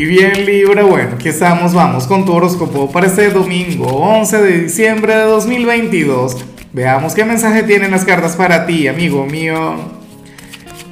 Y 0.00 0.06
bien 0.06 0.46
Libra, 0.46 0.82
bueno, 0.84 1.10
aquí 1.16 1.28
estamos, 1.28 1.74
vamos 1.74 2.06
con 2.06 2.24
tu 2.24 2.32
horóscopo 2.32 2.90
para 2.90 3.06
este 3.06 3.28
domingo 3.28 3.84
11 3.84 4.38
de 4.38 4.58
diciembre 4.62 5.14
de 5.14 5.24
2022. 5.24 6.38
Veamos 6.72 7.14
qué 7.14 7.26
mensaje 7.26 7.64
tienen 7.64 7.90
las 7.90 8.06
cartas 8.06 8.34
para 8.34 8.64
ti, 8.64 8.88
amigo 8.88 9.26
mío. 9.26 9.74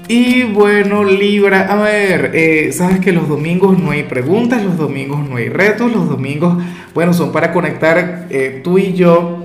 Y 0.08 0.42
bueno, 0.42 1.04
Libra, 1.04 1.72
a 1.72 1.76
ver, 1.76 2.32
eh, 2.34 2.70
sabes 2.74 3.00
que 3.00 3.12
los 3.12 3.30
domingos 3.30 3.78
no 3.78 3.92
hay 3.92 4.02
preguntas, 4.02 4.62
los 4.62 4.76
domingos 4.76 5.26
no 5.26 5.36
hay 5.36 5.48
retos, 5.48 5.90
los 5.90 6.06
domingos, 6.06 6.62
bueno, 6.92 7.14
son 7.14 7.32
para 7.32 7.50
conectar 7.50 8.26
eh, 8.28 8.60
tú 8.62 8.76
y 8.76 8.92
yo. 8.92 9.42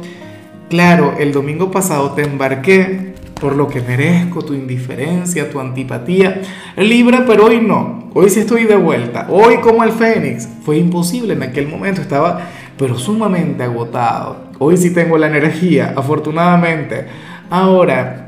Claro, 0.70 1.16
el 1.18 1.32
domingo 1.32 1.71
pasado 1.71 2.11
te 2.11 2.23
embarqué 2.23 3.14
por 3.39 3.55
lo 3.55 3.70
que 3.70 3.80
merezco, 3.80 4.43
tu 4.43 4.55
indiferencia, 4.55 5.50
tu 5.50 5.61
antipatía. 5.61 6.41
Libra, 6.75 7.23
pero 7.25 7.45
hoy 7.45 7.61
no. 7.61 8.03
Hoy 8.16 8.30
sí 8.30 8.41
estoy 8.41 8.66
de 8.66 8.75
vuelta. 8.75 9.25
Hoy 9.29 9.57
como 9.57 9.84
el 9.84 9.91
Fénix. 9.91 10.48
Fue 10.64 10.77
imposible 10.77 11.34
en 11.34 11.41
aquel 11.41 11.68
momento. 11.68 12.00
Estaba 12.00 12.42
pero 12.78 12.97
sumamente 12.97 13.64
agotado. 13.64 14.50
Hoy 14.60 14.78
sí 14.78 14.93
tengo 14.93 15.18
la 15.18 15.28
energía, 15.28 15.93
afortunadamente. 15.96 17.05
Ahora, 17.50 18.28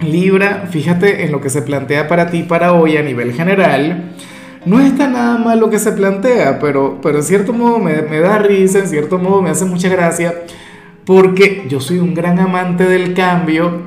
Libra, 0.00 0.66
fíjate 0.70 1.24
en 1.24 1.32
lo 1.32 1.40
que 1.40 1.50
se 1.50 1.60
plantea 1.60 2.08
para 2.08 2.30
ti 2.30 2.44
para 2.44 2.72
hoy 2.72 2.96
a 2.96 3.02
nivel 3.02 3.34
general. 3.34 4.12
No 4.64 4.80
está 4.80 5.06
nada 5.06 5.36
mal 5.36 5.60
lo 5.60 5.68
que 5.68 5.78
se 5.78 5.92
plantea, 5.92 6.58
pero, 6.58 6.98
pero 7.02 7.18
en 7.18 7.24
cierto 7.24 7.52
modo 7.52 7.78
me, 7.78 8.02
me 8.02 8.20
da 8.20 8.38
risa, 8.38 8.78
en 8.78 8.88
cierto 8.88 9.18
modo 9.18 9.42
me 9.42 9.50
hace 9.50 9.64
mucha 9.64 9.88
gracia, 9.88 10.34
porque 11.04 11.64
yo 11.68 11.80
soy 11.80 11.98
un 11.98 12.14
gran 12.14 12.38
amante 12.38 12.84
del 12.84 13.14
cambio 13.14 13.82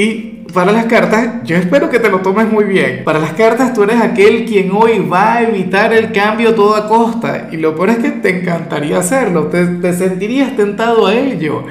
y 0.00 0.46
para 0.54 0.72
las 0.72 0.86
cartas, 0.86 1.42
yo 1.44 1.56
espero 1.56 1.90
que 1.90 1.98
te 1.98 2.08
lo 2.08 2.20
tomes 2.20 2.50
muy 2.50 2.64
bien. 2.64 3.02
Para 3.04 3.18
las 3.18 3.34
cartas, 3.34 3.74
tú 3.74 3.82
eres 3.82 4.00
aquel 4.00 4.46
quien 4.46 4.70
hoy 4.72 4.98
va 4.98 5.34
a 5.34 5.42
evitar 5.42 5.92
el 5.92 6.10
cambio 6.10 6.48
a 6.48 6.54
toda 6.54 6.88
costa. 6.88 7.48
Y 7.52 7.58
lo 7.58 7.74
peor 7.74 7.90
es 7.90 7.98
que 7.98 8.10
te 8.10 8.40
encantaría 8.40 8.96
hacerlo, 8.96 9.48
te, 9.48 9.66
te 9.66 9.92
sentirías 9.92 10.56
tentado 10.56 11.06
a 11.06 11.14
ello. 11.14 11.64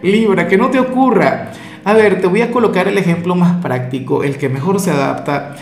Libra, 0.00 0.48
que 0.48 0.56
no 0.56 0.70
te 0.70 0.80
ocurra. 0.80 1.50
A 1.84 1.92
ver, 1.92 2.22
te 2.22 2.26
voy 2.26 2.40
a 2.40 2.50
colocar 2.50 2.88
el 2.88 2.96
ejemplo 2.96 3.34
más 3.34 3.60
práctico, 3.60 4.24
el 4.24 4.38
que 4.38 4.48
mejor 4.48 4.80
se 4.80 4.90
adapta. 4.90 5.54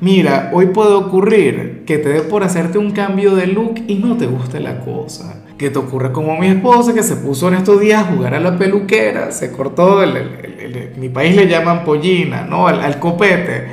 Mira, 0.00 0.50
hoy 0.54 0.66
puede 0.66 0.94
ocurrir 0.94 1.84
que 1.86 1.98
te 1.98 2.08
dé 2.08 2.20
por 2.22 2.42
hacerte 2.42 2.78
un 2.78 2.92
cambio 2.92 3.34
de 3.34 3.46
look 3.46 3.74
y 3.86 3.96
no 3.96 4.16
te 4.16 4.26
guste 4.26 4.60
la 4.60 4.80
cosa 4.80 5.40
que 5.60 5.68
te 5.68 5.78
ocurre 5.78 6.10
como 6.10 6.38
mi 6.38 6.46
esposa 6.46 6.94
que 6.94 7.02
se 7.02 7.16
puso 7.16 7.48
en 7.48 7.54
estos 7.54 7.78
días 7.82 8.02
a 8.02 8.06
jugar 8.06 8.34
a 8.34 8.40
la 8.40 8.56
peluquera, 8.56 9.30
se 9.30 9.52
cortó, 9.52 10.02
el, 10.02 10.94
mi 10.96 11.10
país 11.10 11.36
le 11.36 11.46
llaman 11.46 11.84
pollina, 11.84 12.46
¿no? 12.48 12.66
Al, 12.66 12.98
copete, 12.98 13.66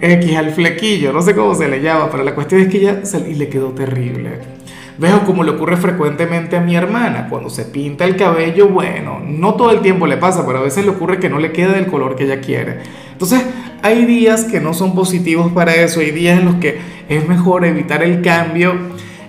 X, 0.00 0.36
al 0.36 0.52
flequillo, 0.52 1.12
no 1.12 1.22
sé 1.22 1.34
cómo 1.34 1.56
se 1.56 1.66
le 1.66 1.82
llama, 1.82 2.08
pero 2.08 2.22
la 2.22 2.36
cuestión 2.36 2.60
es 2.60 2.68
que 2.68 2.78
ya 2.78 3.02
y 3.28 3.34
le 3.34 3.48
quedó 3.48 3.70
terrible. 3.70 4.53
Veo 4.96 5.24
como 5.24 5.42
le 5.42 5.50
ocurre 5.50 5.76
frecuentemente 5.76 6.56
a 6.56 6.60
mi 6.60 6.76
hermana, 6.76 7.26
cuando 7.28 7.50
se 7.50 7.64
pinta 7.64 8.04
el 8.04 8.14
cabello, 8.14 8.68
bueno, 8.68 9.20
no 9.26 9.54
todo 9.54 9.72
el 9.72 9.80
tiempo 9.80 10.06
le 10.06 10.16
pasa, 10.16 10.46
pero 10.46 10.58
a 10.58 10.62
veces 10.62 10.84
le 10.84 10.92
ocurre 10.92 11.18
que 11.18 11.28
no 11.28 11.40
le 11.40 11.50
queda 11.50 11.72
del 11.72 11.86
color 11.86 12.14
que 12.14 12.24
ella 12.24 12.40
quiere. 12.40 12.78
Entonces, 13.10 13.44
hay 13.82 14.04
días 14.04 14.44
que 14.44 14.60
no 14.60 14.72
son 14.72 14.94
positivos 14.94 15.50
para 15.52 15.74
eso, 15.74 16.00
hay 16.00 16.12
días 16.12 16.38
en 16.38 16.44
los 16.44 16.54
que 16.56 16.78
es 17.08 17.28
mejor 17.28 17.64
evitar 17.64 18.02
el 18.02 18.22
cambio 18.22 18.74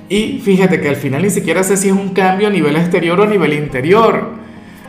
y 0.08 0.40
fíjate 0.44 0.80
que 0.80 0.90
al 0.90 0.96
final 0.96 1.24
ni 1.24 1.32
siquiera 1.32 1.64
sé 1.64 1.78
si 1.78 1.88
es 1.88 1.94
un 1.94 2.10
cambio 2.10 2.48
a 2.48 2.52
nivel 2.52 2.76
exterior 2.76 3.20
o 3.20 3.24
a 3.24 3.28
nivel 3.28 3.54
interior. 3.54 4.34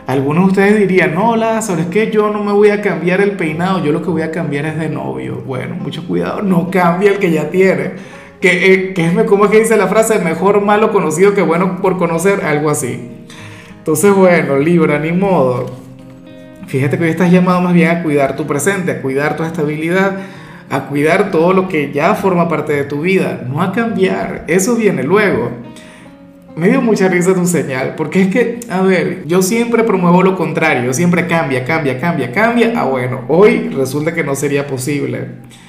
Algunos 0.05 0.45
de 0.45 0.49
ustedes 0.51 0.79
dirían, 0.79 1.15
no, 1.15 1.35
Lázaro, 1.35 1.81
es 1.81 1.87
que 1.87 2.11
yo 2.11 2.29
no 2.29 2.43
me 2.43 2.53
voy 2.53 2.69
a 2.69 2.81
cambiar 2.81 3.19
el 3.19 3.31
peinado, 3.31 3.83
yo 3.83 3.91
lo 3.91 4.01
que 4.01 4.09
voy 4.09 4.21
a 4.21 4.31
cambiar 4.31 4.65
es 4.65 4.77
de 4.77 4.89
novio. 4.89 5.43
Bueno, 5.45 5.75
mucho 5.75 6.07
cuidado, 6.07 6.41
no 6.43 6.69
cambia 6.71 7.11
el 7.11 7.17
que 7.17 7.31
ya 7.31 7.49
tiene. 7.49 7.91
Que, 8.41 8.93
eh, 8.95 9.25
como 9.25 9.45
es 9.45 9.51
que 9.51 9.59
dice 9.59 9.77
la 9.77 9.87
frase, 9.87 10.19
mejor 10.19 10.61
malo 10.61 10.91
conocido 10.91 11.33
que 11.33 11.41
bueno 11.41 11.81
por 11.81 11.97
conocer, 11.97 12.45
algo 12.45 12.69
así. 12.69 13.09
Entonces, 13.79 14.13
bueno, 14.13 14.57
Libra, 14.57 14.99
ni 14.99 15.11
modo. 15.11 15.65
Fíjate 16.67 16.97
que 16.97 17.05
hoy 17.05 17.09
estás 17.09 17.31
llamado 17.31 17.61
más 17.61 17.73
bien 17.73 17.89
a 17.89 18.03
cuidar 18.03 18.35
tu 18.35 18.45
presente, 18.45 18.91
a 18.91 19.01
cuidar 19.01 19.37
tu 19.37 19.43
estabilidad 19.43 20.17
a 20.69 20.87
cuidar 20.87 21.31
todo 21.31 21.53
lo 21.53 21.67
que 21.67 21.91
ya 21.91 22.15
forma 22.15 22.49
parte 22.49 22.73
de 22.73 22.83
tu 22.83 23.01
vida, 23.01 23.45
no 23.47 23.61
a 23.61 23.71
cambiar. 23.71 24.43
Eso 24.47 24.75
viene 24.75 25.03
luego. 25.03 25.51
Me 26.55 26.69
dio 26.69 26.81
mucha 26.81 27.07
risa 27.07 27.35
tu 27.35 27.45
señal, 27.45 27.93
porque 27.95 28.21
es 28.23 28.27
que, 28.29 28.59
a 28.69 28.81
ver, 28.81 29.23
yo 29.27 29.43
siempre 29.43 29.83
promuevo 29.83 30.23
lo 30.23 30.35
contrario, 30.35 30.91
siempre 30.91 31.27
cambia, 31.27 31.63
cambia, 31.63 31.99
cambia, 31.99 32.31
cambia. 32.31 32.73
Ah, 32.75 32.85
bueno, 32.85 33.21
hoy 33.27 33.69
resulta 33.69 34.13
que 34.13 34.23
no 34.23 34.35
sería 34.35 34.65
posible. 34.65 35.27